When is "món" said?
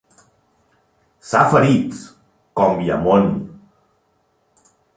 3.05-3.29